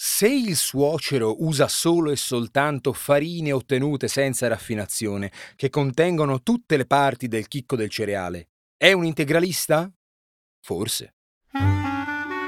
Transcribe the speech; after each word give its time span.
Se 0.00 0.28
il 0.28 0.54
suocero 0.54 1.42
usa 1.42 1.66
solo 1.66 2.12
e 2.12 2.16
soltanto 2.16 2.92
farine 2.92 3.50
ottenute 3.50 4.06
senza 4.06 4.46
raffinazione, 4.46 5.32
che 5.56 5.70
contengono 5.70 6.40
tutte 6.44 6.76
le 6.76 6.86
parti 6.86 7.26
del 7.26 7.48
chicco 7.48 7.74
del 7.74 7.88
cereale, 7.88 8.50
è 8.76 8.92
un 8.92 9.04
integralista? 9.04 9.90
Forse. 10.60 11.16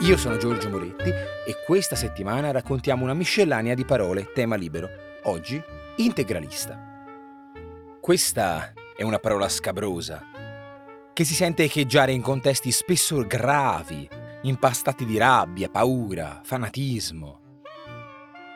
Io 0.03 0.17
sono 0.17 0.37
Giorgio 0.37 0.69
Moretti 0.69 1.09
e 1.09 1.57
questa 1.67 1.97
settimana 1.97 2.53
raccontiamo 2.53 3.03
una 3.03 3.15
miscellanea 3.15 3.75
di 3.75 3.85
parole, 3.85 4.31
tema 4.33 4.55
libero. 4.55 4.89
Oggi, 5.25 5.61
integralista. 5.97 6.79
Questa 8.01 8.73
è 8.97 9.03
una 9.03 9.19
parola 9.19 9.49
scabrosa, 9.49 10.23
che 11.13 11.25
si 11.25 11.35
sente 11.35 11.65
echeggiare 11.65 12.13
in 12.13 12.23
contesti 12.23 12.71
spesso 12.71 13.27
gravi, 13.27 14.09
impastati 14.43 15.05
di 15.05 15.19
rabbia, 15.19 15.69
paura, 15.69 16.41
fanatismo. 16.43 17.41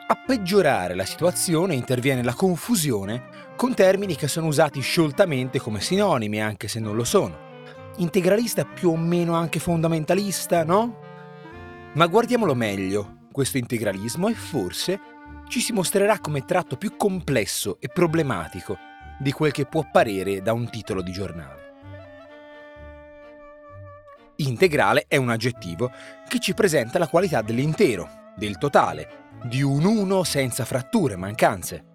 A 0.07 0.15
peggiorare 0.15 0.93
la 0.93 1.05
situazione 1.05 1.73
interviene 1.73 2.23
la 2.23 2.33
confusione 2.33 3.53
con 3.55 3.73
termini 3.73 4.15
che 4.15 4.27
sono 4.27 4.47
usati 4.47 4.79
scioltamente 4.81 5.59
come 5.59 5.81
sinonimi, 5.81 6.41
anche 6.41 6.67
se 6.67 6.79
non 6.79 6.95
lo 6.95 7.03
sono. 7.03 7.37
Integralista 7.97 8.65
più 8.65 8.89
o 8.89 8.97
meno 8.97 9.33
anche 9.33 9.59
fondamentalista, 9.59 10.63
no? 10.63 10.99
Ma 11.93 12.05
guardiamolo 12.07 12.53
meglio, 12.53 13.19
questo 13.31 13.57
integralismo, 13.57 14.27
e 14.27 14.33
forse 14.33 14.99
ci 15.47 15.59
si 15.59 15.73
mostrerà 15.73 16.19
come 16.19 16.45
tratto 16.45 16.75
più 16.75 16.97
complesso 16.97 17.77
e 17.79 17.87
problematico 17.87 18.77
di 19.19 19.31
quel 19.31 19.51
che 19.51 19.65
può 19.65 19.81
apparire 19.81 20.41
da 20.41 20.53
un 20.53 20.69
titolo 20.69 21.01
di 21.01 21.11
giornale. 21.11 21.64
Integrale 24.37 25.05
è 25.07 25.15
un 25.15 25.29
aggettivo 25.29 25.91
che 26.27 26.39
ci 26.39 26.53
presenta 26.53 26.99
la 26.99 27.07
qualità 27.07 27.41
dell'intero, 27.41 28.33
del 28.35 28.57
totale, 28.57 29.29
di 29.45 29.61
un 29.61 29.85
uno 29.85 30.25
senza 30.25 30.65
fratture, 30.65 31.15
mancanze. 31.15 31.85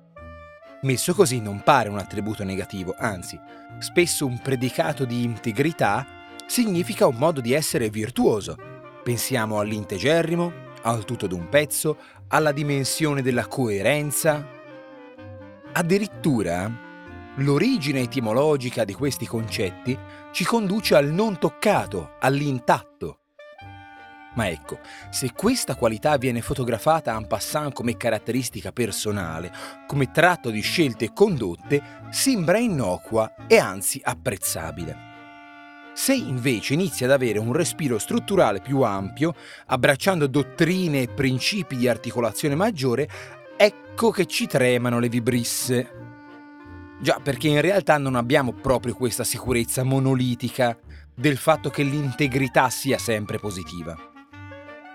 Messo 0.83 1.13
così 1.13 1.39
non 1.41 1.61
pare 1.63 1.91
un 1.91 1.99
attributo 1.99 2.43
negativo, 2.43 2.95
anzi, 2.97 3.39
spesso 3.79 4.25
un 4.25 4.41
predicato 4.41 5.05
di 5.05 5.23
integrità 5.23 6.07
significa 6.47 7.07
un 7.07 7.17
modo 7.17 7.43
di 7.43 7.53
essere 7.53 7.91
virtuoso. 7.91 8.57
Pensiamo 9.05 9.59
all'integerrimo, 9.59 10.69
al 10.83 11.05
tutto 11.05 11.27
d'un 11.27 11.51
pezzo, 11.51 11.99
alla 12.29 12.53
dimensione 12.53 13.21
della 13.21 13.47
coerenza. 13.47 14.47
Addirittura, 15.73 16.89
l'origine 17.41 18.01
etimologica 18.01 18.85
di 18.85 18.95
questi 18.95 19.27
concetti 19.27 19.97
ci 20.33 20.45
conduce 20.45 20.95
al 20.95 21.07
non 21.07 21.39
toccato, 21.39 22.17
all'intatto, 22.21 23.21
ma 24.33 24.49
ecco, 24.49 24.79
se 25.11 25.33
questa 25.35 25.75
qualità 25.75 26.17
viene 26.17 26.41
fotografata 26.41 27.17
en 27.17 27.27
passant 27.27 27.73
come 27.73 27.97
caratteristica 27.97 28.71
personale, 28.71 29.53
come 29.89 30.13
tratto 30.13 30.51
di 30.51 30.61
scelte 30.61 31.07
e 31.07 31.13
condotte, 31.13 31.83
sembra 32.11 32.59
innocua 32.59 33.35
e 33.49 33.59
anzi 33.59 34.01
apprezzabile. 34.03 35.09
Se 35.95 36.15
invece 36.15 36.75
inizia 36.75 37.07
ad 37.07 37.13
avere 37.13 37.41
un 37.41 37.53
respiro 37.53 37.99
strutturale 37.99 38.61
più 38.61 38.83
ampio, 38.83 39.35
abbracciando 39.67 40.29
dottrine 40.29 41.03
e 41.03 41.09
principi 41.09 41.77
di 41.77 41.89
articolazione 41.89 42.55
maggiore, 42.55 43.09
ecco 43.57 44.11
che 44.13 44.27
ci 44.27 44.47
tremano 44.47 45.01
le 45.01 45.09
vibrisse. 45.09 46.10
Già, 47.01 47.19
perché 47.23 47.49
in 47.49 47.61
realtà 47.61 47.99
non 47.99 48.15
abbiamo 48.15 48.53
proprio 48.53 48.95
questa 48.95 49.25
sicurezza 49.25 49.83
monolitica 49.83 50.79
del 51.15 51.37
fatto 51.37 51.71
che 51.71 51.83
l'integrità 51.83 52.69
sia 52.71 52.99
sempre 52.99 53.39
positiva 53.39 54.11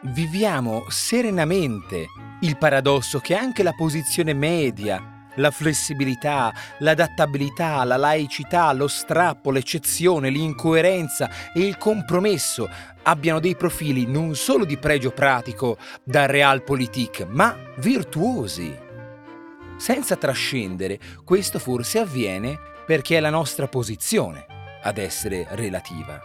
viviamo 0.07 0.85
serenamente 0.89 2.07
il 2.41 2.57
paradosso 2.57 3.19
che 3.19 3.35
anche 3.35 3.63
la 3.63 3.73
posizione 3.73 4.33
media, 4.33 5.29
la 5.35 5.51
flessibilità, 5.51 6.53
l'adattabilità, 6.79 7.83
la 7.83 7.97
laicità, 7.97 8.71
lo 8.73 8.87
strappo, 8.87 9.51
l'eccezione, 9.51 10.29
l'incoerenza 10.29 11.29
e 11.53 11.61
il 11.61 11.77
compromesso 11.77 12.69
abbiano 13.03 13.39
dei 13.39 13.55
profili 13.55 14.05
non 14.05 14.35
solo 14.35 14.65
di 14.65 14.77
pregio 14.77 15.11
pratico 15.11 15.77
da 16.03 16.25
realpolitik, 16.25 17.25
ma 17.29 17.55
virtuosi. 17.77 18.84
Senza 19.78 20.16
trascendere, 20.16 21.00
questo 21.24 21.59
forse 21.59 22.00
avviene 22.00 22.58
perché 22.86 23.18
è 23.18 23.19
la 23.19 23.30
nostra 23.30 23.68
posizione 23.68 24.46
ad 24.81 24.97
essere 24.97 25.47
relativa. 25.52 26.22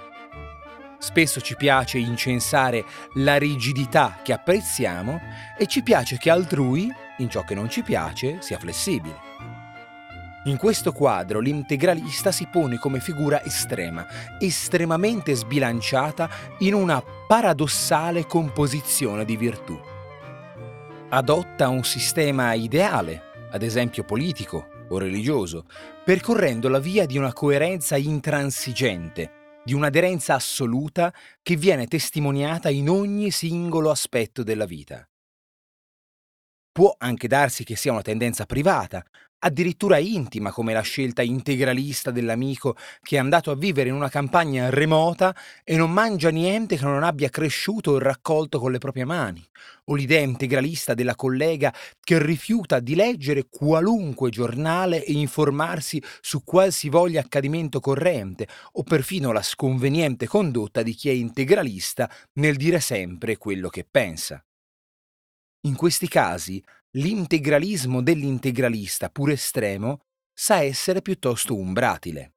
Spesso 0.99 1.41
ci 1.41 1.56
piace 1.56 1.99
incensare 1.99 2.84
la 3.15 3.37
rigidità 3.37 4.19
che 4.22 4.34
apprezziamo 4.34 5.19
e 5.56 5.66
ci 5.66 5.83
piace 5.83 6.19
che 6.19 6.31
altrui, 6.31 6.93
in 7.19 7.31
ciò 7.31 7.43
che 7.43 7.55
non 7.55 7.71
ci 7.71 7.83
piace, 7.83 8.38
sia 8.41 8.59
flessibile. 8.59 9.28
In 10.44 10.56
questo 10.56 10.93
quadro 10.93 11.41
l'integralista 11.41 12.31
si 12.32 12.47
pone 12.47 12.78
come 12.78 13.00
figura 13.00 13.43
estrema, 13.43 14.06
estremamente 14.38 15.34
sbilanciata 15.34 16.28
in 16.59 16.75
una 16.75 17.03
paradossale 17.27 18.27
composizione 18.27 19.25
di 19.25 19.37
virtù. 19.37 19.78
Adotta 21.11 21.69
un 21.69 21.82
sistema 21.82 22.53
ideale, 22.53 23.29
ad 23.50 23.62
esempio 23.62 24.05
politico 24.05 24.69
o 24.88 24.99
religioso, 24.99 25.66
percorrendo 26.05 26.69
la 26.69 26.78
via 26.78 27.06
di 27.06 27.19
una 27.19 27.33
coerenza 27.33 27.97
intransigente, 27.97 29.61
di 29.65 29.75
un'aderenza 29.75 30.34
assoluta 30.34 31.12
che 31.43 31.56
viene 31.56 31.87
testimoniata 31.87 32.71
in 32.71 32.88
ogni 32.88 33.31
singolo 33.31 33.91
aspetto 33.91 34.43
della 34.43 34.66
vita. 34.66 35.06
Può 36.72 36.94
anche 36.98 37.26
darsi 37.28 37.64
che 37.64 37.75
sia 37.76 37.91
una 37.92 38.00
tendenza 38.03 38.47
privata, 38.47 39.04
addirittura 39.41 39.98
intima 39.98 40.53
come 40.53 40.72
la 40.72 40.82
scelta 40.82 41.20
integralista 41.22 42.10
dell'amico 42.12 42.76
che 43.03 43.16
è 43.16 43.19
andato 43.19 43.50
a 43.50 43.56
vivere 43.56 43.88
in 43.88 43.94
una 43.97 44.08
campagna 44.08 44.70
remota 44.70 45.34
e 45.64 45.76
non 45.76 45.91
mangia 45.91 46.31
niente 46.31 46.76
che 46.76 46.84
non 46.84 47.03
abbia 47.03 47.28
cresciuto 47.28 47.92
o 47.92 47.98
raccolto 47.98 48.60
con 48.60 48.70
le 48.70 48.78
proprie 48.78 49.04
mani, 49.04 49.44
o 49.86 49.94
l'idea 49.94 50.20
integralista 50.20 50.94
della 50.94 51.16
collega 51.16 51.75
che 52.00 52.22
rifiuta 52.22 52.78
di 52.78 52.94
leggere 52.94 53.47
qualunque 53.50 54.31
giornale 54.31 55.04
e 55.04 55.12
informarsi 55.12 56.00
su 56.20 56.44
qualsivoglia 56.44 57.20
accadimento 57.20 57.81
corrente, 57.81 58.47
o 58.72 58.84
perfino 58.84 59.32
la 59.32 59.42
sconveniente 59.42 60.28
condotta 60.28 60.82
di 60.82 60.94
chi 60.94 61.08
è 61.08 61.12
integralista 61.12 62.08
nel 62.34 62.54
dire 62.56 62.78
sempre 62.78 63.38
quello 63.38 63.69
che 63.69 63.84
pensa. 63.91 64.41
In 65.65 65.76
questi 65.76 66.09
casi 66.09 66.62
l'integralismo 66.93 68.00
dell'integralista 68.00 69.10
pur 69.10 69.31
estremo 69.31 70.06
sa 70.32 70.62
essere 70.62 71.03
piuttosto 71.03 71.54
umbratile. 71.54 72.32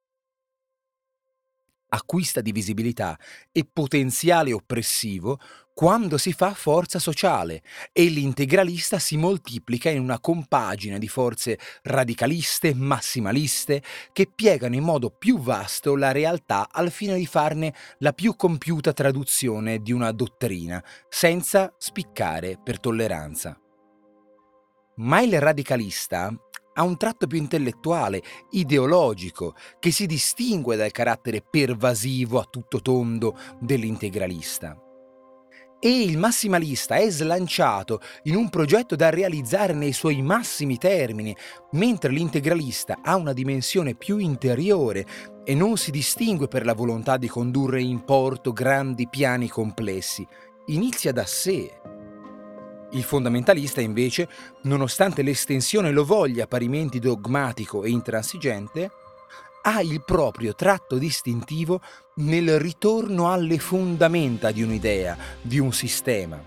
Acquista 1.88 2.42
di 2.42 2.52
visibilità 2.52 3.18
e 3.50 3.64
potenziale 3.64 4.52
oppressivo 4.52 5.40
quando 5.74 6.18
si 6.18 6.32
fa 6.32 6.54
forza 6.54 7.00
sociale 7.00 7.60
e 7.92 8.04
l'integralista 8.04 9.00
si 9.00 9.16
moltiplica 9.16 9.90
in 9.90 10.00
una 10.00 10.20
compagine 10.20 11.00
di 11.00 11.08
forze 11.08 11.58
radicaliste, 11.82 12.74
massimaliste, 12.74 13.82
che 14.12 14.30
piegano 14.32 14.76
in 14.76 14.84
modo 14.84 15.10
più 15.10 15.40
vasto 15.40 15.96
la 15.96 16.12
realtà 16.12 16.68
al 16.70 16.92
fine 16.92 17.16
di 17.16 17.26
farne 17.26 17.74
la 17.98 18.12
più 18.12 18.36
compiuta 18.36 18.92
traduzione 18.92 19.82
di 19.82 19.90
una 19.90 20.12
dottrina, 20.12 20.82
senza 21.08 21.74
spiccare 21.76 22.56
per 22.62 22.78
tolleranza. 22.78 23.58
Ma 24.96 25.20
il 25.22 25.40
radicalista 25.40 26.32
ha 26.76 26.82
un 26.84 26.96
tratto 26.96 27.26
più 27.26 27.38
intellettuale, 27.38 28.22
ideologico, 28.50 29.56
che 29.80 29.90
si 29.90 30.06
distingue 30.06 30.76
dal 30.76 30.92
carattere 30.92 31.42
pervasivo 31.42 32.38
a 32.38 32.46
tutto 32.48 32.80
tondo 32.80 33.36
dell'integralista. 33.58 34.83
E 35.84 36.00
il 36.02 36.16
massimalista 36.16 36.94
è 36.94 37.10
slanciato 37.10 38.00
in 38.22 38.36
un 38.36 38.48
progetto 38.48 38.96
da 38.96 39.10
realizzare 39.10 39.74
nei 39.74 39.92
suoi 39.92 40.22
massimi 40.22 40.78
termini, 40.78 41.36
mentre 41.72 42.10
l'integralista 42.10 43.00
ha 43.02 43.16
una 43.16 43.34
dimensione 43.34 43.94
più 43.94 44.16
interiore 44.16 45.04
e 45.44 45.54
non 45.54 45.76
si 45.76 45.90
distingue 45.90 46.48
per 46.48 46.64
la 46.64 46.72
volontà 46.72 47.18
di 47.18 47.28
condurre 47.28 47.82
in 47.82 48.02
porto 48.02 48.54
grandi 48.54 49.08
piani 49.10 49.50
complessi. 49.50 50.26
Inizia 50.68 51.12
da 51.12 51.26
sé, 51.26 51.70
il 52.92 53.02
fondamentalista, 53.02 53.82
invece, 53.82 54.26
nonostante 54.62 55.20
l'estensione 55.20 55.90
lo 55.90 56.06
voglia 56.06 56.46
parimenti 56.46 56.98
dogmatico 56.98 57.84
e 57.84 57.90
intransigente, 57.90 58.90
ha 59.66 59.80
il 59.80 60.02
proprio 60.04 60.54
tratto 60.54 60.98
distintivo 60.98 61.80
nel 62.16 62.58
ritorno 62.58 63.32
alle 63.32 63.58
fondamenta 63.58 64.50
di 64.50 64.62
un'idea, 64.62 65.16
di 65.40 65.58
un 65.58 65.72
sistema, 65.72 66.38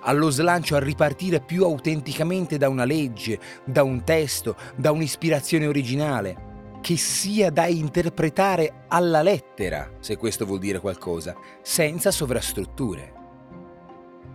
allo 0.00 0.30
slancio 0.30 0.74
a 0.76 0.80
ripartire 0.80 1.40
più 1.40 1.64
autenticamente 1.64 2.56
da 2.56 2.70
una 2.70 2.84
legge, 2.84 3.38
da 3.64 3.82
un 3.82 4.04
testo, 4.04 4.56
da 4.74 4.90
un'ispirazione 4.90 5.66
originale, 5.66 6.50
che 6.80 6.96
sia 6.96 7.50
da 7.50 7.66
interpretare 7.66 8.84
alla 8.88 9.20
lettera, 9.20 9.90
se 10.00 10.16
questo 10.16 10.46
vuol 10.46 10.58
dire 10.58 10.80
qualcosa, 10.80 11.36
senza 11.60 12.10
sovrastrutture. 12.10 13.12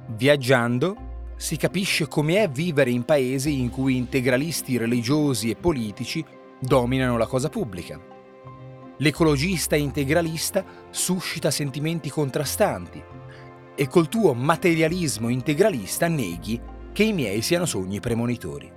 Viaggiando 0.10 1.06
si 1.36 1.57
capisce 1.57 2.07
com'è 2.07 2.50
vivere 2.50 2.92
in 2.92 3.04
paesi 3.04 3.60
in 3.60 3.72
cui 3.72 3.98
integralisti 3.98 4.78
religiosi 4.78 5.50
e 5.50 5.56
politici 5.56 6.24
dominano 6.60 7.18
la 7.18 7.28
cosa 7.28 7.50
pubblica. 7.50 8.16
L'ecologista 8.97 9.75
integralista 9.75 10.65
suscita 10.89 11.51
sentimenti 11.51 12.09
contrastanti 12.09 13.03
e 13.75 13.88
col 13.88 14.09
tuo 14.09 14.33
materialismo 14.33 15.29
integralista 15.29 16.07
neghi 16.07 16.59
che 16.91 17.03
i 17.03 17.13
miei 17.13 17.41
siano 17.41 17.65
sogni 17.65 17.99
premonitori. 17.99 18.71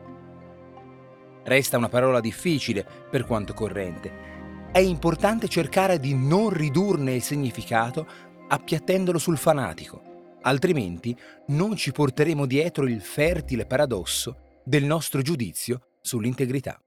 Resta 1.43 1.78
una 1.78 1.88
parola 1.88 2.20
difficile 2.20 2.87
per 3.11 3.25
quanto 3.25 3.55
corrente. 3.55 4.69
È 4.70 4.78
importante 4.78 5.49
cercare 5.49 5.99
di 5.99 6.14
non 6.14 6.50
ridurne 6.50 7.14
il 7.14 7.22
significato 7.22 8.06
appiattendolo 8.49 9.19
sul 9.19 9.38
fanatico 9.38 10.11
altrimenti 10.43 11.17
non 11.49 11.76
ci 11.76 11.93
porteremo 11.93 12.46
dietro 12.46 12.87
il 12.87 13.00
fertile 13.00 13.67
paradosso 13.67 14.61
del 14.64 14.84
nostro 14.84 15.22
giudizio 15.22 15.96
sull'integrità. 16.00 16.81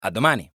A 0.00 0.10
domani! 0.10 0.50